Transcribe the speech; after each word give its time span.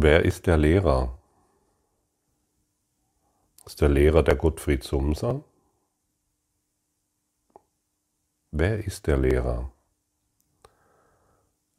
Wer 0.00 0.24
ist 0.24 0.46
der 0.46 0.56
Lehrer? 0.56 1.18
Ist 3.66 3.80
der 3.80 3.88
Lehrer 3.88 4.22
der 4.22 4.36
Gottfried 4.36 4.84
Sumser? 4.84 5.42
Wer 8.52 8.78
ist 8.84 9.08
der 9.08 9.16
Lehrer? 9.16 9.72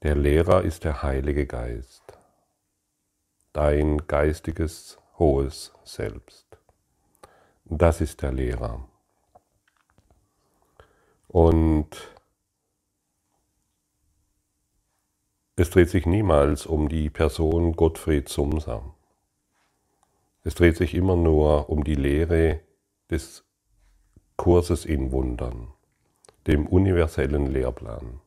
Der 0.04 0.16
Lehrer 0.16 0.64
ist 0.64 0.84
der 0.84 1.02
Heilige 1.02 1.48
Geist, 1.48 2.04
dein 3.54 4.06
geistiges 4.06 5.00
hohes 5.18 5.72
Selbst. 5.86 6.58
Das 7.64 8.02
ist 8.02 8.22
der 8.22 8.34
Lehrer. 8.34 8.86
Und 11.30 12.19
es 15.60 15.70
dreht 15.70 15.90
sich 15.90 16.06
niemals 16.06 16.66
um 16.66 16.88
die 16.88 17.10
Person 17.10 17.74
Gottfried 17.74 18.30
Sumser. 18.30 18.82
Es 20.46 20.56
dreht 20.56 20.78
sich 20.78 20.96
immer 20.96 21.18
nur 21.18 21.70
um 21.70 21.84
die 21.84 21.96
Lehre 21.96 22.62
des 23.10 23.44
Kurses 24.38 24.86
in 24.86 25.12
Wundern, 25.12 25.68
dem 26.48 26.66
universellen 26.66 27.48
Lehrplan. 27.48 28.22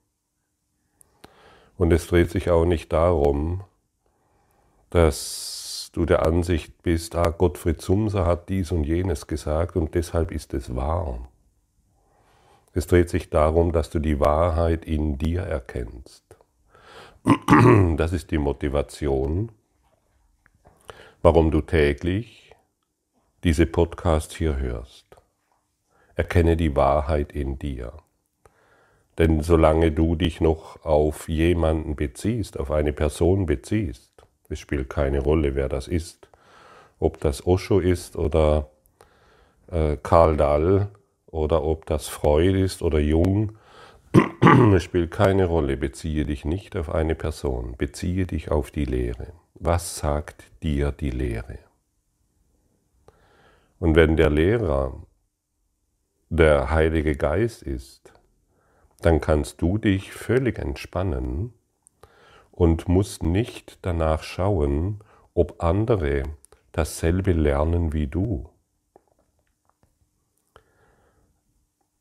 Und 1.79 1.91
es 1.91 2.07
dreht 2.07 2.31
sich 2.31 2.51
auch 2.51 2.67
nicht 2.67 2.93
darum, 2.93 3.65
dass 4.91 5.91
du 5.95 6.05
der 6.05 6.27
Ansicht 6.27 6.83
bist, 6.83 7.17
ah, 7.17 7.31
Gottfried 7.31 7.81
Sumser 7.81 8.27
hat 8.27 8.51
dies 8.51 8.73
und 8.73 8.85
jenes 8.85 9.27
gesagt 9.27 9.77
und 9.77 9.95
deshalb 9.95 10.33
ist 10.33 10.53
es 10.53 10.77
wahr. 10.77 11.29
Es 12.75 12.87
dreht 12.87 13.09
sich 13.09 13.31
darum, 13.31 13.73
dass 13.73 13.89
du 13.89 14.01
die 14.01 14.21
Wahrheit 14.21 14.85
in 14.85 15.17
dir 15.17 15.43
erkennst. 15.43 16.32
Das 17.97 18.13
ist 18.13 18.33
die 18.33 18.39
Motivation, 18.39 19.53
warum 21.23 21.53
du 21.53 21.61
täglich 21.61 22.53
diese 23.45 23.67
Podcast 23.67 24.33
hier 24.33 24.57
hörst. 24.57 25.07
Erkenne 26.17 26.57
die 26.57 26.75
Wahrheit 26.75 27.33
in 27.33 27.59
dir. 27.59 27.93
Denn 29.19 29.41
solange 29.41 29.93
du 29.93 30.17
dich 30.17 30.41
noch 30.41 30.85
auf 30.85 31.29
jemanden 31.29 31.95
beziehst, 31.95 32.59
auf 32.59 32.73
eine 32.73 32.93
Person 32.93 33.47
beziehst, 33.47 34.11
es 34.49 34.59
spielt 34.59 34.91
keine 34.91 35.21
Rolle, 35.21 35.55
wer 35.55 35.69
das 35.69 35.87
ist, 35.87 36.29
ob 36.99 37.21
das 37.21 37.47
Osho 37.47 37.79
ist 37.79 38.17
oder 38.17 38.69
äh, 39.71 39.97
Karl 40.03 40.37
Dahl 40.37 40.89
oder 41.27 41.63
ob 41.63 41.87
das 41.87 42.09
Freud 42.09 42.61
ist 42.61 42.83
oder 42.83 42.99
Jung, 42.99 43.57
es 44.75 44.83
spielt 44.83 45.11
keine 45.11 45.47
Rolle, 45.47 45.77
beziehe 45.77 46.25
dich 46.25 46.45
nicht 46.45 46.77
auf 46.77 46.91
eine 46.91 47.15
Person, 47.15 47.77
beziehe 47.77 48.27
dich 48.27 48.51
auf 48.51 48.71
die 48.71 48.85
Lehre. 48.85 49.33
Was 49.55 49.97
sagt 49.97 50.45
dir 50.63 50.93
die 50.93 51.11
Lehre? 51.11 51.59
Und 53.79 53.97
wenn 53.97 54.17
der 54.17 54.31
Lehrer 54.31 55.03
der 56.29 56.71
Heilige 56.71 57.17
Geist 57.17 57.63
ist, 57.63 58.13
dann 59.01 59.21
kannst 59.21 59.61
du 59.61 59.79
dich 59.79 60.13
völlig 60.13 60.59
entspannen 60.59 61.53
und 62.51 62.89
musst 62.89 63.23
nicht 63.23 63.79
danach 63.83 64.23
schauen, 64.23 65.01
ob 65.35 65.63
andere 65.63 66.23
dasselbe 66.73 67.33
lernen 67.33 67.93
wie 67.93 68.07
du. 68.07 68.49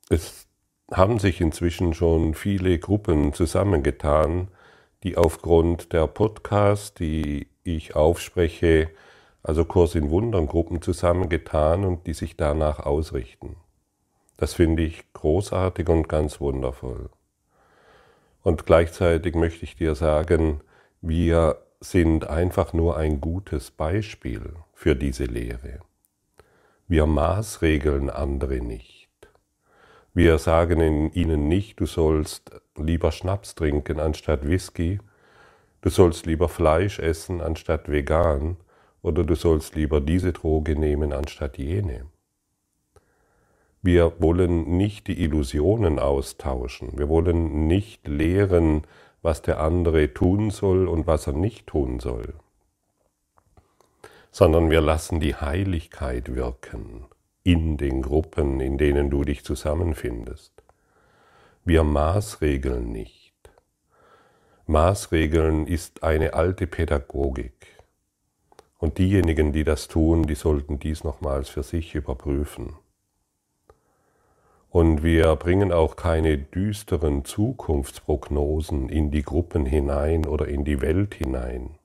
Es 0.10 0.48
haben 0.92 1.20
sich 1.20 1.40
inzwischen 1.42 1.94
schon 1.94 2.34
viele 2.34 2.78
Gruppen 2.78 3.34
zusammengetan, 3.34 4.50
die 5.04 5.18
aufgrund 5.18 5.94
der 5.94 6.08
Podcasts, 6.08 6.94
die 6.94 7.48
ich 7.64 7.96
aufspreche, 7.96 8.90
also 9.44 9.66
Kurs 9.66 9.96
in 9.96 10.10
Wundern 10.10 10.48
Gruppen 10.48 10.82
zusammengetan 10.82 11.86
und 11.86 12.06
die 12.08 12.14
sich 12.14 12.38
danach 12.38 12.80
ausrichten. 12.80 13.56
Das 14.38 14.54
finde 14.54 14.84
ich 14.84 15.12
großartig 15.14 15.88
und 15.90 16.10
ganz 16.10 16.40
wundervoll. 16.40 17.10
Und 18.44 18.66
gleichzeitig 18.66 19.36
möchte 19.36 19.64
ich 19.64 19.76
dir 19.76 19.96
sagen, 19.96 20.62
wir 21.02 21.58
sind 21.80 22.28
einfach 22.28 22.74
nur 22.74 22.98
ein 22.98 23.22
gutes 23.22 23.72
Beispiel 23.72 24.54
für 24.74 24.96
diese 24.96 25.26
Lehre. 25.26 25.80
Wir 26.88 27.06
maßregeln 27.06 28.10
andere 28.10 28.62
nicht. 28.62 29.01
Wir 30.14 30.40
sagen 30.40 31.14
ihnen 31.14 31.48
nicht, 31.48 31.80
du 31.80 31.86
sollst 31.86 32.52
lieber 32.76 33.14
Schnaps 33.14 33.56
trinken 33.56 34.02
anstatt 34.02 34.46
Whisky, 34.46 35.00
du 35.80 35.90
sollst 35.90 36.26
lieber 36.26 36.50
Fleisch 36.50 37.00
essen 37.00 37.40
anstatt 37.40 37.90
vegan 37.90 38.58
oder 39.02 39.24
du 39.24 39.36
sollst 39.36 39.76
lieber 39.76 40.02
diese 40.02 40.34
Droge 40.34 40.76
nehmen 40.76 41.14
anstatt 41.14 41.58
jene. 41.58 42.08
Wir 43.82 44.22
wollen 44.22 44.76
nicht 44.76 45.08
die 45.08 45.24
Illusionen 45.24 45.98
austauschen. 45.98 47.00
Wir 47.00 47.08
wollen 47.08 47.68
nicht 47.68 48.06
lehren, 48.06 48.84
was 49.22 49.42
der 49.42 49.62
andere 49.62 50.14
tun 50.14 50.52
soll 50.52 50.90
und 50.90 51.08
was 51.08 51.26
er 51.26 51.34
nicht 51.34 51.68
tun 51.68 52.02
soll, 52.02 52.34
sondern 54.32 54.70
wir 54.70 54.82
lassen 54.82 55.22
die 55.22 55.36
Heiligkeit 55.36 56.36
wirken 56.36 57.06
in 57.44 57.78
den 57.78 58.02
Gruppen, 58.02 58.60
in 58.60 58.78
denen 58.78 59.10
du 59.10 59.24
dich 59.24 59.44
zusammenfindest. 59.44 60.54
Wir 61.64 61.84
maßregeln 61.84 62.92
nicht. 62.92 63.34
Maßregeln 64.68 65.68
ist 65.68 66.04
eine 66.04 66.34
alte 66.34 66.68
Pädagogik. 66.68 67.68
Und 68.78 68.98
diejenigen, 68.98 69.52
die 69.52 69.64
das 69.64 69.88
tun, 69.88 70.24
die 70.24 70.36
sollten 70.36 70.80
dies 70.80 71.04
nochmals 71.04 71.50
für 71.50 71.62
sich 71.62 71.94
überprüfen. 71.94 72.74
Und 74.70 75.04
wir 75.04 75.36
bringen 75.36 75.72
auch 75.72 75.98
keine 75.98 76.38
düsteren 76.38 77.26
Zukunftsprognosen 77.26 78.88
in 78.88 79.12
die 79.12 79.22
Gruppen 79.22 79.66
hinein 79.66 80.26
oder 80.26 80.48
in 80.48 80.64
die 80.64 80.82
Welt 80.82 81.16
hinein. 81.16 81.76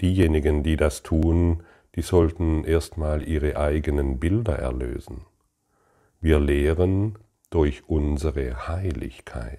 Diejenigen, 0.00 0.62
die 0.62 0.76
das 0.76 1.02
tun, 1.02 1.62
die 1.96 2.02
sollten 2.02 2.64
erstmal 2.64 3.26
ihre 3.26 3.56
eigenen 3.56 4.20
Bilder 4.20 4.58
erlösen. 4.58 5.26
Wir 6.20 6.38
lehren 6.38 7.18
durch 7.50 7.88
unsere 7.88 8.68
Heiligkeit. 8.68 9.58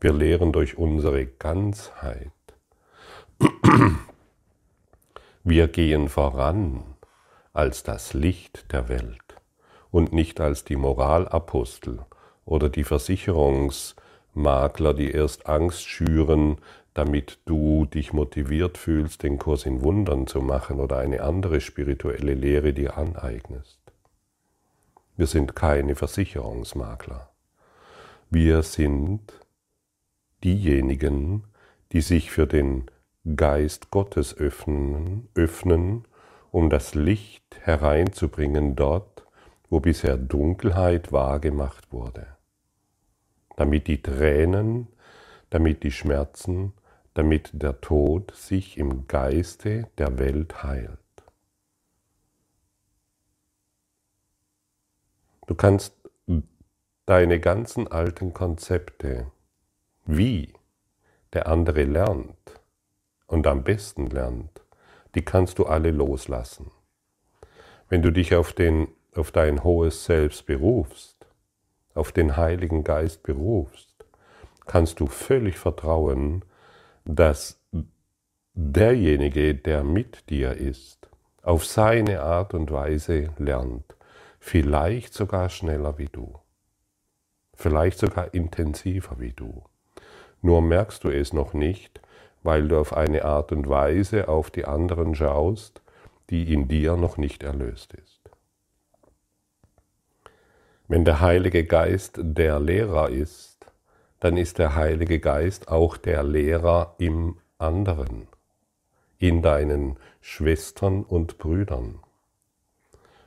Wir 0.00 0.12
lehren 0.12 0.52
durch 0.52 0.76
unsere 0.76 1.26
Ganzheit. 1.26 2.32
Wir 5.44 5.68
gehen 5.68 6.08
voran 6.08 6.82
als 7.52 7.82
das 7.82 8.14
Licht 8.14 8.72
der 8.72 8.88
Welt 8.88 9.20
und 9.90 10.12
nicht 10.12 10.40
als 10.40 10.64
die 10.64 10.76
Moralapostel 10.76 12.04
oder 12.44 12.68
die 12.68 12.84
Versicherungsmakler, 12.84 14.94
die 14.94 15.10
erst 15.10 15.46
Angst 15.46 15.86
schüren, 15.86 16.58
damit 16.94 17.40
du 17.44 17.86
dich 17.86 18.12
motiviert 18.12 18.78
fühlst, 18.78 19.24
den 19.24 19.38
Kurs 19.38 19.66
in 19.66 19.82
Wundern 19.82 20.26
zu 20.28 20.40
machen 20.40 20.78
oder 20.78 20.98
eine 20.98 21.22
andere 21.22 21.60
spirituelle 21.60 22.34
Lehre 22.34 22.72
dir 22.72 22.96
aneignest. 22.96 23.80
Wir 25.16 25.26
sind 25.26 25.54
keine 25.56 25.96
Versicherungsmakler. 25.96 27.30
Wir 28.30 28.62
sind 28.62 29.32
diejenigen, 30.42 31.44
die 31.92 32.00
sich 32.00 32.30
für 32.30 32.46
den 32.46 32.90
Geist 33.36 33.90
Gottes 33.90 34.36
öffnen, 34.36 35.28
öffnen, 35.34 36.04
um 36.50 36.70
das 36.70 36.94
Licht 36.94 37.44
hereinzubringen 37.60 38.76
dort, 38.76 39.26
wo 39.70 39.80
bisher 39.80 40.16
Dunkelheit 40.16 41.10
wahrgemacht 41.10 41.92
wurde, 41.92 42.26
damit 43.56 43.88
die 43.88 44.02
Tränen, 44.02 44.88
damit 45.50 45.82
die 45.82 45.90
Schmerzen, 45.90 46.72
damit 47.14 47.50
der 47.54 47.80
Tod 47.80 48.34
sich 48.34 48.76
im 48.76 49.06
Geiste 49.06 49.88
der 49.98 50.18
Welt 50.18 50.62
heilt. 50.62 50.98
Du 55.46 55.54
kannst 55.54 55.94
deine 57.06 57.38
ganzen 57.38 57.86
alten 57.88 58.32
Konzepte, 58.32 59.30
wie 60.06 60.54
der 61.32 61.46
andere 61.48 61.84
lernt 61.84 62.60
und 63.26 63.46
am 63.46 63.62
besten 63.62 64.06
lernt, 64.06 64.62
die 65.14 65.24
kannst 65.24 65.58
du 65.58 65.66
alle 65.66 65.90
loslassen. 65.90 66.70
Wenn 67.88 68.02
du 68.02 68.10
dich 68.10 68.34
auf 68.34 68.52
den 68.52 68.88
auf 69.14 69.30
dein 69.30 69.62
hohes 69.62 70.04
Selbst 70.04 70.46
berufst, 70.46 71.26
auf 71.94 72.10
den 72.12 72.36
Heiligen 72.36 72.82
Geist 72.82 73.22
berufst, 73.22 73.94
kannst 74.66 75.00
du 75.00 75.06
völlig 75.06 75.56
vertrauen, 75.58 76.44
dass 77.04 77.60
derjenige, 78.54 79.54
der 79.54 79.84
mit 79.84 80.30
dir 80.30 80.52
ist, 80.52 81.08
auf 81.42 81.66
seine 81.66 82.22
Art 82.22 82.54
und 82.54 82.70
Weise 82.70 83.30
lernt, 83.36 83.96
vielleicht 84.38 85.12
sogar 85.12 85.50
schneller 85.50 85.98
wie 85.98 86.06
du, 86.06 86.38
vielleicht 87.54 87.98
sogar 87.98 88.32
intensiver 88.32 89.18
wie 89.18 89.32
du. 89.32 89.64
Nur 90.40 90.62
merkst 90.62 91.04
du 91.04 91.10
es 91.10 91.32
noch 91.32 91.52
nicht, 91.54 92.00
weil 92.42 92.68
du 92.68 92.78
auf 92.78 92.94
eine 92.94 93.24
Art 93.24 93.52
und 93.52 93.68
Weise 93.68 94.28
auf 94.28 94.50
die 94.50 94.64
anderen 94.64 95.14
schaust, 95.14 95.82
die 96.30 96.52
in 96.52 96.68
dir 96.68 96.96
noch 96.96 97.16
nicht 97.16 97.42
erlöst 97.42 97.94
ist. 97.94 98.20
Wenn 100.86 101.04
der 101.04 101.20
Heilige 101.20 101.64
Geist 101.64 102.18
der 102.22 102.60
Lehrer 102.60 103.08
ist, 103.08 103.53
dann 104.24 104.38
ist 104.38 104.58
der 104.58 104.74
Heilige 104.74 105.20
Geist 105.20 105.68
auch 105.68 105.98
der 105.98 106.22
Lehrer 106.22 106.94
im 106.96 107.36
anderen, 107.58 108.26
in 109.18 109.42
deinen 109.42 109.98
Schwestern 110.22 111.02
und 111.02 111.36
Brüdern. 111.36 111.98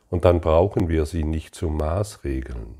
Und 0.09 0.25
dann 0.25 0.41
brauchen 0.41 0.89
wir 0.89 1.05
sie 1.05 1.23
nicht 1.23 1.53
zu 1.53 1.69
Maßregeln. 1.69 2.79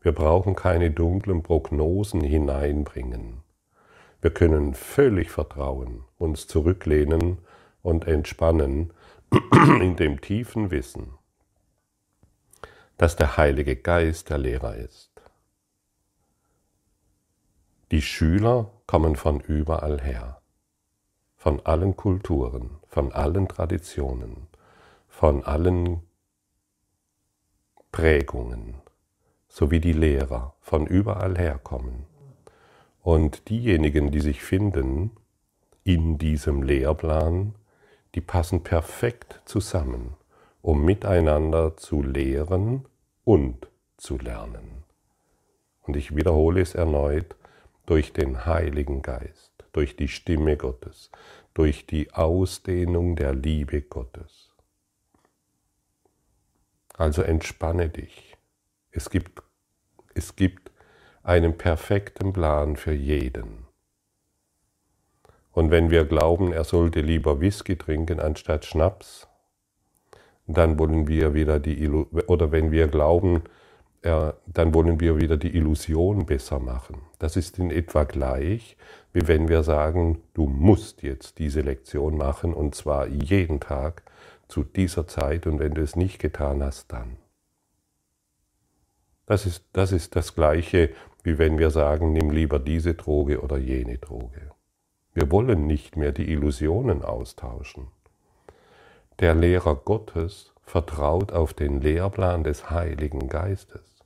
Wir 0.00 0.10
brauchen 0.10 0.56
keine 0.56 0.90
dunklen 0.90 1.44
Prognosen 1.44 2.22
hineinbringen. 2.22 3.44
Wir 4.20 4.32
können 4.32 4.74
völlig 4.74 5.30
vertrauen, 5.30 6.02
uns 6.18 6.48
zurücklehnen 6.48 7.38
und 7.82 8.08
entspannen 8.08 8.92
in 9.80 9.94
dem 9.94 10.20
tiefen 10.20 10.72
Wissen, 10.72 11.12
dass 12.96 13.14
der 13.14 13.36
Heilige 13.36 13.76
Geist 13.76 14.28
der 14.28 14.38
Lehrer 14.38 14.74
ist. 14.74 15.07
Die 17.90 18.02
Schüler 18.02 18.70
kommen 18.86 19.16
von 19.16 19.40
überall 19.40 20.00
her, 20.00 20.40
von 21.36 21.64
allen 21.64 21.96
Kulturen, 21.96 22.78
von 22.86 23.12
allen 23.12 23.48
Traditionen, 23.48 24.48
von 25.08 25.44
allen 25.44 26.02
Prägungen, 27.90 28.74
so 29.48 29.70
wie 29.70 29.80
die 29.80 29.92
Lehrer 29.92 30.54
von 30.60 30.86
überall 30.86 31.38
herkommen. 31.38 32.04
Und 33.02 33.48
diejenigen, 33.48 34.10
die 34.10 34.20
sich 34.20 34.42
finden 34.42 35.12
in 35.84 36.18
diesem 36.18 36.62
Lehrplan, 36.62 37.54
die 38.14 38.20
passen 38.20 38.62
perfekt 38.62 39.40
zusammen 39.46 40.14
um 40.62 40.84
miteinander 40.84 41.76
zu 41.76 42.02
lehren 42.02 42.84
und 43.24 43.68
zu 43.96 44.18
lernen. 44.18 44.84
Und 45.82 45.96
ich 45.96 46.14
wiederhole 46.14 46.60
es 46.60 46.74
erneut, 46.74 47.36
durch 47.88 48.12
den 48.12 48.44
Heiligen 48.44 49.00
Geist, 49.00 49.64
durch 49.72 49.96
die 49.96 50.08
Stimme 50.08 50.58
Gottes, 50.58 51.10
durch 51.54 51.86
die 51.86 52.12
Ausdehnung 52.12 53.16
der 53.16 53.32
Liebe 53.32 53.80
Gottes. 53.80 54.54
Also 56.92 57.22
entspanne 57.22 57.88
dich. 57.88 58.36
Es 58.90 59.08
gibt, 59.08 59.42
es 60.12 60.36
gibt 60.36 60.70
einen 61.22 61.56
perfekten 61.56 62.34
Plan 62.34 62.76
für 62.76 62.92
jeden. 62.92 63.66
Und 65.52 65.70
wenn 65.70 65.90
wir 65.90 66.04
glauben, 66.04 66.52
er 66.52 66.64
sollte 66.64 67.00
lieber 67.00 67.40
Whisky 67.40 67.76
trinken 67.76 68.20
anstatt 68.20 68.66
Schnaps, 68.66 69.28
dann 70.46 70.78
wollen 70.78 71.08
wir 71.08 71.32
wieder 71.32 71.58
die 71.58 71.88
oder 71.88 72.52
wenn 72.52 72.70
wir 72.70 72.88
glauben, 72.88 73.44
äh, 74.08 74.32
dann 74.46 74.72
wollen 74.72 75.00
wir 75.00 75.18
wieder 75.18 75.36
die 75.36 75.54
Illusion 75.54 76.24
besser 76.24 76.58
machen. 76.58 77.02
Das 77.18 77.36
ist 77.36 77.58
in 77.58 77.70
etwa 77.70 78.04
gleich, 78.04 78.76
wie 79.12 79.28
wenn 79.28 79.48
wir 79.48 79.62
sagen, 79.62 80.22
du 80.32 80.46
musst 80.46 81.02
jetzt 81.02 81.38
diese 81.38 81.60
Lektion 81.60 82.16
machen 82.16 82.54
und 82.54 82.74
zwar 82.74 83.06
jeden 83.06 83.60
Tag 83.60 84.02
zu 84.48 84.64
dieser 84.64 85.06
Zeit 85.06 85.46
und 85.46 85.58
wenn 85.58 85.74
du 85.74 85.82
es 85.82 85.94
nicht 85.94 86.18
getan 86.18 86.62
hast, 86.62 86.90
dann. 86.90 87.16
Das 89.26 89.44
ist, 89.44 89.64
das 89.74 89.92
ist 89.92 90.16
das 90.16 90.34
gleiche, 90.34 90.90
wie 91.22 91.36
wenn 91.36 91.58
wir 91.58 91.70
sagen, 91.70 92.14
nimm 92.14 92.30
lieber 92.30 92.58
diese 92.58 92.94
Droge 92.94 93.42
oder 93.42 93.58
jene 93.58 93.98
Droge. 93.98 94.52
Wir 95.12 95.30
wollen 95.30 95.66
nicht 95.66 95.96
mehr 95.96 96.12
die 96.12 96.30
Illusionen 96.32 97.02
austauschen. 97.02 97.88
Der 99.20 99.34
Lehrer 99.34 99.74
Gottes 99.74 100.54
vertraut 100.62 101.32
auf 101.32 101.52
den 101.52 101.80
Lehrplan 101.80 102.44
des 102.44 102.70
Heiligen 102.70 103.28
Geistes, 103.28 103.97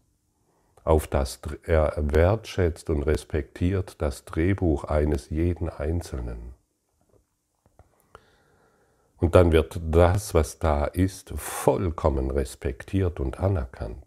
auf 0.84 1.06
das 1.06 1.40
er 1.64 1.94
wertschätzt 1.96 2.90
und 2.90 3.02
respektiert 3.02 4.00
das 4.02 4.25
Drehbuch 4.25 4.84
eines 4.84 5.31
jeden 5.31 5.69
Einzelnen. 5.69 6.55
Und 9.19 9.37
dann 9.37 9.52
wird 9.52 9.81
das, 9.81 10.34
was 10.34 10.58
da 10.58 10.84
ist, 10.84 11.31
vollkommen 11.37 12.32
respektiert 12.32 13.20
und 13.20 13.38
anerkannt. 13.38 14.05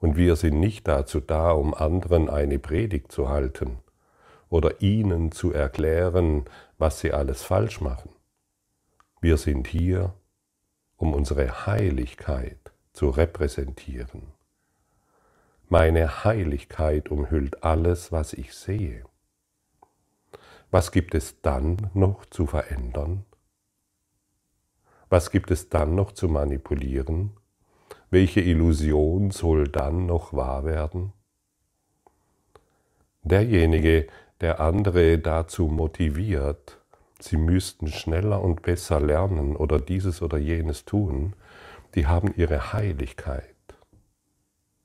Und 0.00 0.16
wir 0.16 0.34
sind 0.34 0.58
nicht 0.58 0.88
dazu 0.88 1.20
da, 1.20 1.52
um 1.52 1.72
anderen 1.72 2.28
eine 2.28 2.58
Predigt 2.58 3.12
zu 3.12 3.28
halten 3.28 3.78
oder 4.48 4.80
ihnen 4.80 5.30
zu 5.30 5.52
erklären, 5.52 6.44
was 6.78 7.00
sie 7.00 7.12
alles 7.12 7.42
falsch 7.42 7.80
machen. 7.80 8.10
Wir 9.20 9.36
sind 9.36 9.68
hier, 9.68 10.14
um 10.96 11.14
unsere 11.14 11.66
Heiligkeit 11.66 12.72
zu 12.92 13.10
repräsentieren. 13.10 14.35
Meine 15.68 16.24
Heiligkeit 16.24 17.10
umhüllt 17.10 17.64
alles, 17.64 18.12
was 18.12 18.34
ich 18.34 18.54
sehe. 18.54 19.02
Was 20.70 20.92
gibt 20.92 21.14
es 21.14 21.40
dann 21.40 21.90
noch 21.92 22.24
zu 22.26 22.46
verändern? 22.46 23.24
Was 25.08 25.32
gibt 25.32 25.50
es 25.50 25.68
dann 25.68 25.96
noch 25.96 26.12
zu 26.12 26.28
manipulieren? 26.28 27.32
Welche 28.10 28.40
Illusion 28.40 29.32
soll 29.32 29.66
dann 29.66 30.06
noch 30.06 30.32
wahr 30.32 30.64
werden? 30.64 31.12
Derjenige, 33.24 34.06
der 34.40 34.60
andere 34.60 35.18
dazu 35.18 35.66
motiviert, 35.66 36.80
sie 37.18 37.36
müssten 37.36 37.88
schneller 37.88 38.40
und 38.40 38.62
besser 38.62 39.00
lernen 39.00 39.56
oder 39.56 39.80
dieses 39.80 40.22
oder 40.22 40.38
jenes 40.38 40.84
tun, 40.84 41.34
die 41.96 42.06
haben 42.06 42.32
ihre 42.36 42.72
Heiligkeit, 42.72 43.55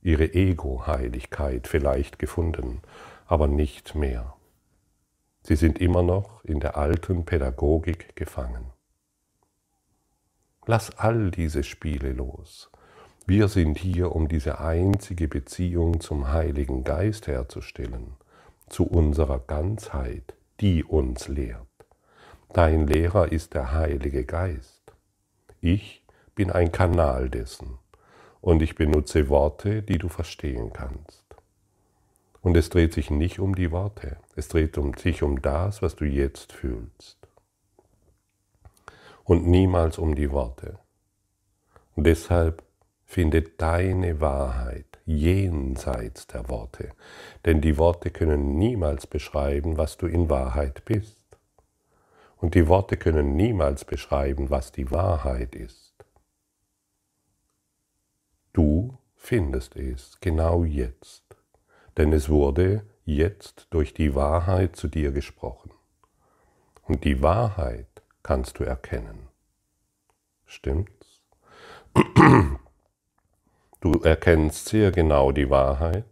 ihre 0.02 0.34
Ego-Heiligkeit 0.34 1.68
vielleicht 1.68 2.20
gefunden, 2.20 2.82
aber 3.28 3.48
nicht 3.48 3.96
mehr. 3.96 4.36
Sie 5.44 5.56
sind 5.56 5.80
immer 5.80 6.04
noch 6.04 6.44
in 6.44 6.60
der 6.60 6.78
alten 6.78 7.26
Pädagogik 7.26 8.16
gefangen. 8.16 8.66
Lass 10.66 10.98
all 10.98 11.32
diese 11.32 11.64
Spiele 11.64 12.14
los. 12.14 12.70
Wir 13.26 13.48
sind 13.48 13.78
hier, 13.78 14.16
um 14.16 14.28
diese 14.28 14.60
einzige 14.60 15.28
Beziehung 15.28 16.00
zum 16.00 16.32
Heiligen 16.32 16.84
Geist 16.84 17.28
herzustellen, 17.28 18.16
zu 18.70 18.86
unserer 18.86 19.40
Ganzheit, 19.40 20.36
die 20.60 20.84
uns 20.84 21.28
lehrt. 21.28 21.68
Dein 22.54 22.88
Lehrer 22.88 23.32
ist 23.32 23.54
der 23.54 23.72
Heilige 23.74 24.26
Geist. 24.26 24.82
Ich 25.62 26.04
bin 26.36 26.52
ein 26.52 26.72
Kanal 26.72 27.30
dessen 27.30 27.81
und 28.42 28.62
ich 28.62 28.76
benutze 28.76 29.30
Worte, 29.30 29.84
die 29.84 29.98
du 29.98 30.10
verstehen 30.10 30.74
kannst. 30.74 31.24
Und 32.42 32.58
es 32.58 32.70
dreht 32.70 32.94
sich 32.94 33.12
nicht 33.12 33.40
um 33.40 33.56
die 33.56 33.72
Worte, 33.72 34.18
es 34.36 34.48
dreht 34.48 34.78
sich 35.00 35.22
um 35.22 35.42
das, 35.42 35.82
was 35.82 35.96
du 35.96 36.06
jetzt 36.06 36.52
fühlst. 36.52 37.18
Und 39.24 39.46
niemals 39.46 40.00
um 40.00 40.16
die 40.16 40.32
Worte. 40.32 40.80
Deshalb 41.96 42.64
finde 43.06 43.44
deine 43.44 44.20
Wahrheit 44.20 45.00
jenseits 45.06 46.26
der 46.28 46.50
Worte, 46.50 46.92
denn 47.46 47.62
die 47.62 47.78
Worte 47.78 48.10
können 48.10 48.58
niemals 48.58 49.06
beschreiben, 49.06 49.78
was 49.78 49.98
du 49.98 50.08
in 50.08 50.30
Wahrheit 50.30 50.84
bist. 50.86 51.20
Und 52.38 52.56
die 52.56 52.68
Worte 52.68 52.98
können 52.98 53.36
niemals 53.36 53.86
beschreiben, 53.86 54.50
was 54.50 54.72
die 54.72 54.90
Wahrheit 54.90 55.54
ist. 55.54 55.81
Du 58.54 58.98
findest 59.16 59.76
es 59.76 60.18
genau 60.20 60.64
jetzt, 60.64 61.24
denn 61.98 62.12
es 62.12 62.30
wurde 62.30 62.86
jetzt 63.06 63.68
durch 63.70 63.94
die 63.94 64.14
Wahrheit 64.16 64.76
zu 64.76 64.88
dir 64.88 65.12
gesprochen. 65.12 65.72
Und 66.84 67.04
die 67.06 67.22
Wahrheit 67.22 67.88
kannst 68.24 68.60
du 68.60 68.64
erkennen. 68.64 69.30
Stimmt's? 70.46 71.22
Du 73.80 73.94
erkennst 74.04 74.68
sehr 74.70 74.92
genau 74.92 75.32
die 75.32 75.50
Wahrheit 75.50 76.06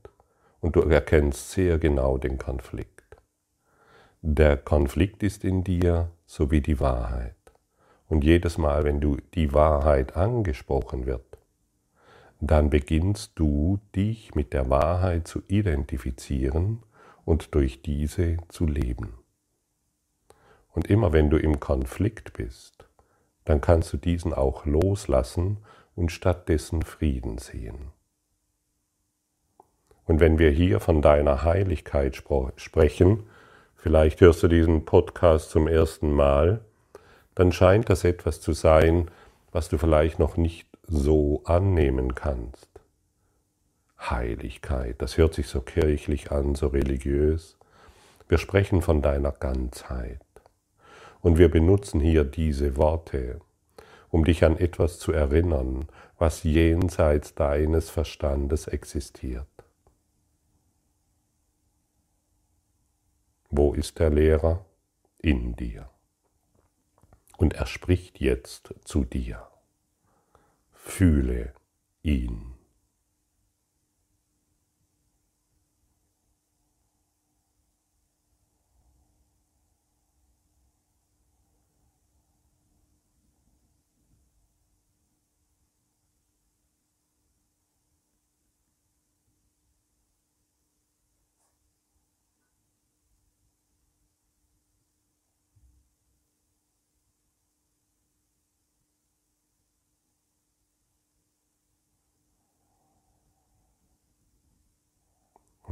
und 0.61 0.75
du 0.75 0.81
erkennst 0.81 1.51
sehr 1.51 1.77
genau 1.77 2.17
den 2.17 2.37
Konflikt. 2.37 3.17
Der 4.21 4.57
Konflikt 4.57 5.23
ist 5.23 5.43
in 5.43 5.63
dir 5.63 6.11
sowie 6.25 6.61
die 6.61 6.79
Wahrheit. 6.79 7.35
Und 8.07 8.23
jedes 8.23 8.57
Mal, 8.57 8.85
wenn 8.85 8.99
du 8.99 9.17
die 9.35 9.53
Wahrheit 9.53 10.15
angesprochen 10.15 11.05
wird, 11.05 11.28
dann 12.39 12.69
beginnst 12.69 13.33
du 13.35 13.79
dich 13.95 14.35
mit 14.35 14.53
der 14.53 14.69
Wahrheit 14.69 15.27
zu 15.27 15.41
identifizieren 15.47 16.83
und 17.25 17.53
durch 17.53 17.81
diese 17.81 18.37
zu 18.47 18.65
leben. 18.65 19.13
Und 20.71 20.87
immer 20.87 21.11
wenn 21.13 21.29
du 21.29 21.37
im 21.37 21.59
Konflikt 21.59 22.33
bist, 22.33 22.85
dann 23.45 23.61
kannst 23.61 23.91
du 23.93 23.97
diesen 23.97 24.33
auch 24.33 24.65
loslassen 24.65 25.57
und 25.95 26.11
stattdessen 26.11 26.83
Frieden 26.83 27.37
sehen. 27.37 27.89
Und 30.05 30.19
wenn 30.19 30.39
wir 30.39 30.51
hier 30.51 30.79
von 30.79 31.01
deiner 31.01 31.43
Heiligkeit 31.43 32.15
sprechen, 32.15 33.23
Vielleicht 33.81 34.19
hörst 34.19 34.43
du 34.43 34.49
diesen 34.49 34.83
Podcast 34.83 35.51
zum 35.51 35.65
ersten 35.65 36.11
Mal, 36.11 36.59
dann 37.33 37.53
scheint 37.53 37.89
das 37.89 38.03
etwas 38.03 38.41
zu 38.41 38.51
sein, 38.51 39.09
was 39.53 39.69
du 39.69 39.77
vielleicht 39.77 40.19
noch 40.19 40.35
nicht 40.35 40.67
so 40.89 41.43
annehmen 41.45 42.15
kannst. 42.15 42.67
Heiligkeit, 43.99 45.01
das 45.01 45.17
hört 45.17 45.33
sich 45.33 45.47
so 45.47 45.61
kirchlich 45.61 46.31
an, 46.31 46.55
so 46.55 46.67
religiös. 46.67 47.57
Wir 48.27 48.37
sprechen 48.37 48.81
von 48.81 49.01
deiner 49.01 49.31
Ganzheit. 49.31 50.21
Und 51.21 51.37
wir 51.37 51.49
benutzen 51.49 51.99
hier 51.99 52.23
diese 52.23 52.77
Worte, 52.77 53.41
um 54.09 54.23
dich 54.23 54.45
an 54.45 54.57
etwas 54.57 54.99
zu 54.99 55.11
erinnern, 55.11 55.87
was 56.17 56.43
jenseits 56.43 57.35
deines 57.35 57.89
Verstandes 57.89 58.67
existiert. 58.67 59.47
Wo 63.49 63.73
ist 63.73 63.99
der 63.99 64.09
Lehrer? 64.09 64.65
In 65.21 65.55
dir. 65.55 65.89
Und 67.37 67.55
er 67.55 67.65
spricht 67.65 68.21
jetzt 68.21 68.73
zu 68.85 69.03
dir. 69.03 69.49
Fühle 70.89 71.53
ihn. 72.01 72.58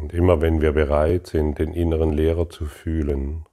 Und 0.07 0.13
immer 0.13 0.39
wenn 0.39 0.61
wir 0.61 0.71
bereit 0.71 1.27
sind, 1.27 1.59
den 1.59 1.73
inneren 1.73 2.13
Lehrer 2.13 2.49
zu 2.49 2.63
fühlen, 2.65 3.45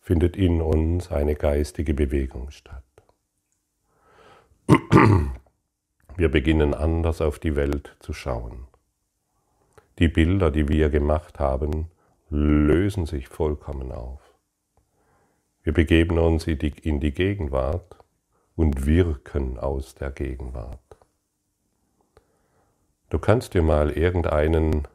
findet 0.00 0.36
in 0.36 0.60
uns 0.60 1.12
eine 1.12 1.36
geistige 1.36 1.94
Bewegung 1.94 2.50
statt. 2.50 2.82
Wir 6.16 6.28
beginnen 6.28 6.74
anders 6.74 7.20
auf 7.20 7.38
die 7.38 7.54
Welt 7.54 7.94
zu 8.00 8.12
schauen. 8.12 8.66
Die 10.00 10.08
Bilder, 10.08 10.50
die 10.50 10.68
wir 10.68 10.90
gemacht 10.90 11.38
haben, 11.38 11.86
lösen 12.30 13.06
sich 13.06 13.28
vollkommen 13.28 13.92
auf. 13.92 14.20
Wir 15.62 15.72
begeben 15.72 16.18
uns 16.18 16.48
in 16.48 16.98
die 16.98 17.12
Gegenwart 17.12 17.96
und 18.56 18.86
wirken 18.86 19.56
aus 19.56 19.94
der 19.94 20.10
Gegenwart. 20.10 20.80
Du 23.08 23.20
kannst 23.20 23.54
dir 23.54 23.62
mal 23.62 23.92
irgendeinen 23.92 24.88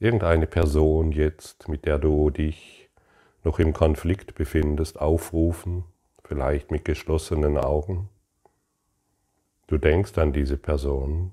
irgendeine 0.00 0.46
Person 0.46 1.12
jetzt, 1.12 1.68
mit 1.68 1.84
der 1.84 1.98
du 1.98 2.30
dich 2.30 2.90
noch 3.44 3.58
im 3.58 3.72
Konflikt 3.72 4.34
befindest, 4.34 4.98
aufrufen, 4.98 5.84
vielleicht 6.24 6.70
mit 6.70 6.84
geschlossenen 6.84 7.58
Augen. 7.58 8.08
Du 9.66 9.78
denkst 9.78 10.18
an 10.18 10.32
diese 10.32 10.56
Person 10.56 11.32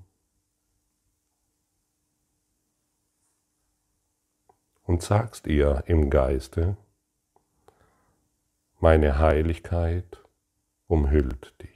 und 4.84 5.02
sagst 5.02 5.46
ihr 5.46 5.82
im 5.86 6.08
Geiste, 6.10 6.76
meine 8.80 9.18
Heiligkeit 9.18 10.22
umhüllt 10.86 11.54
dich. 11.60 11.67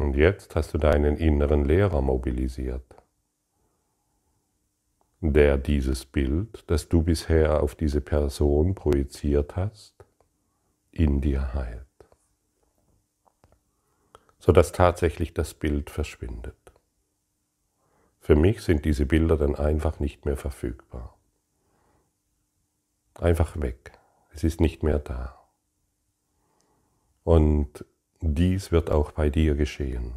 Und 0.00 0.16
jetzt 0.16 0.56
hast 0.56 0.72
du 0.72 0.78
deinen 0.78 1.18
inneren 1.18 1.66
Lehrer 1.66 2.00
mobilisiert, 2.00 2.86
der 5.20 5.58
dieses 5.58 6.06
Bild, 6.06 6.64
das 6.68 6.88
du 6.88 7.02
bisher 7.02 7.62
auf 7.62 7.74
diese 7.74 8.00
Person 8.00 8.74
projiziert 8.74 9.56
hast, 9.56 10.06
in 10.90 11.20
dir 11.20 11.52
heilt, 11.52 11.84
sodass 14.38 14.72
tatsächlich 14.72 15.34
das 15.34 15.52
Bild 15.52 15.90
verschwindet. 15.90 16.56
Für 18.20 18.36
mich 18.36 18.62
sind 18.62 18.86
diese 18.86 19.04
Bilder 19.04 19.36
dann 19.36 19.54
einfach 19.54 20.00
nicht 20.00 20.24
mehr 20.24 20.38
verfügbar. 20.38 21.18
Einfach 23.16 23.60
weg. 23.60 23.92
Es 24.32 24.44
ist 24.44 24.62
nicht 24.62 24.82
mehr 24.82 24.98
da. 24.98 25.46
Und 27.22 27.84
dies 28.20 28.70
wird 28.70 28.90
auch 28.90 29.12
bei 29.12 29.30
dir 29.30 29.54
geschehen. 29.54 30.12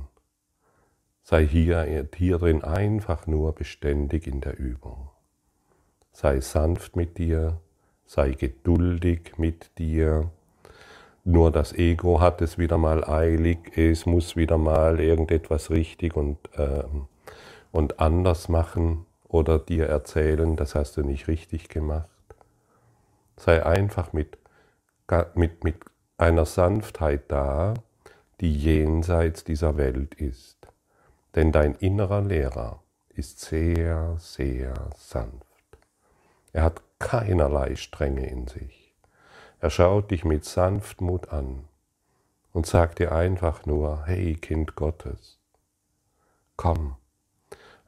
Sei 1.24 1.48
hier, 1.48 2.04
drin 2.04 2.64
einfach 2.64 3.28
nur 3.28 3.56
beständig 3.56 4.28
in 4.28 4.42
der 4.42 4.60
Übung. 4.60 5.10
Sei 6.12 6.42
sanft 6.42 6.96
mit 6.96 7.18
dir, 7.18 7.62
sei 8.06 8.32
geduldig 8.32 9.38
mit 9.38 9.78
dir. 9.78 10.30
Nur 11.24 11.52
das 11.52 11.72
Ego 11.72 12.20
hat 12.20 12.42
es 12.42 12.58
wieder 12.58 12.78
mal 12.78 13.06
eilig, 13.06 13.78
es 13.78 14.06
muss 14.06 14.36
wieder 14.36 14.58
mal 14.58 15.00
irgendetwas 15.00 15.70
richtig 15.70 16.18
und, 16.18 16.38
äh, 16.58 16.84
und 17.72 18.00
anders 18.02 18.50
machen 18.50 19.06
oder 19.30 19.58
dir 19.58 19.88
erzählen, 19.88 20.58
das 20.58 20.76
hast 20.76 20.98
du 20.98 21.04
nicht 21.04 21.30
richtig 21.30 21.70
gemacht. 21.70 22.10
Sei 23.38 23.66
einfach 23.66 24.12
mit, 24.12 24.38
mit, 25.36 25.64
mit 25.64 25.78
einer 26.18 26.46
Sanftheit 26.46 27.24
da, 27.30 27.74
die 28.44 28.52
jenseits 28.54 29.46
dieser 29.46 29.78
Welt 29.78 30.16
ist. 30.16 30.68
Denn 31.34 31.54
dein 31.54 31.76
innerer 31.76 32.20
Lehrer 32.22 32.84
ist 33.08 33.40
sehr, 33.40 34.18
sehr 34.20 34.90
sanft. 34.98 35.48
Er 36.52 36.64
hat 36.64 36.82
keinerlei 37.00 37.78
Strenge 37.78 38.28
in 38.28 38.48
sich. 38.48 38.94
Er 39.62 39.70
schaut 39.70 40.12
dich 40.12 40.26
mit 40.26 40.44
Sanftmut 40.44 41.30
an 41.30 41.64
und 42.52 42.66
sagt 42.66 43.00
dir 43.00 43.14
einfach 43.14 43.66
nur, 43.66 44.06
hey 44.08 44.36
Kind 44.36 44.76
Gottes, 44.76 45.40
komm, 46.58 46.98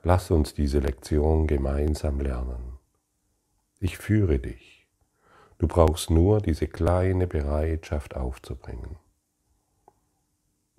lass 0.03 0.31
uns 0.31 0.53
diese 0.53 0.79
Lektion 0.79 1.47
gemeinsam 1.47 2.21
lernen. 2.21 2.79
Ich 3.81 3.97
führe 3.97 4.39
dich. 4.39 4.87
Du 5.57 5.67
brauchst 5.67 6.09
nur 6.09 6.39
diese 6.39 6.69
kleine 6.69 7.27
Bereitschaft 7.27 8.15
aufzubringen. 8.15 8.95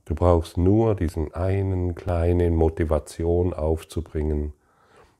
Du 0.06 0.14
brauchst 0.14 0.56
nur 0.56 0.94
diesen 0.94 1.34
einen 1.34 1.96
kleinen 1.96 2.54
Motivation 2.54 3.52
aufzubringen, 3.52 4.54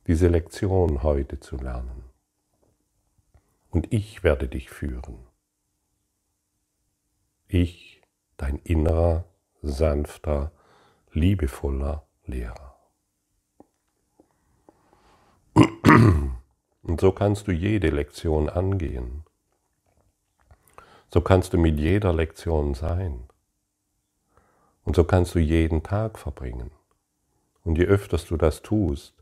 diese 0.07 0.29
Lektion 0.29 1.03
heute 1.03 1.41
zu 1.41 1.57
lernen. 1.57 2.05
Und 3.71 3.93
ich 3.93 4.23
werde 4.23 4.47
dich 4.47 4.71
führen. 4.71 5.27
Ich, 7.49 8.01
dein 8.37 8.59
innerer, 8.59 9.25
sanfter, 9.61 10.53
liebevoller 11.11 12.07
Lehrer. 12.25 12.77
Und 16.83 17.01
so 17.01 17.11
kannst 17.11 17.49
du 17.49 17.53
jede 17.53 17.91
Lektion 17.91 18.49
angehen. 18.49 19.25
So 21.13 21.21
kannst 21.21 21.55
du 21.55 21.59
mit 21.59 21.81
jeder 21.81 22.13
Lektion 22.13 22.75
sein. 22.75 23.25
Und 24.87 24.95
so 24.95 25.05
kannst 25.05 25.35
du 25.35 25.41
jeden 25.41 25.83
Tag 25.83 26.17
verbringen. 26.17 26.71
Und 27.65 27.77
je 27.77 27.87
öfters 27.87 28.25
du 28.25 28.37
das 28.37 28.63
tust, 28.63 29.15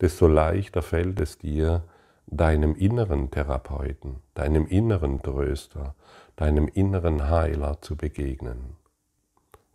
desto 0.00 0.28
leichter 0.28 0.82
fällt 0.82 1.18
es 1.20 1.38
dir, 1.38 1.84
deinem 2.26 2.74
inneren 2.74 3.30
Therapeuten, 3.30 4.16
deinem 4.34 4.66
inneren 4.66 5.22
Tröster, 5.22 5.94
deinem 6.36 6.68
inneren 6.68 7.30
Heiler 7.30 7.80
zu 7.80 7.96
begegnen. 7.96 8.76